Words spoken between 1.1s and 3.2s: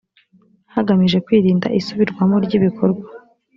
kwirinda isubirwamo ry ibikorwa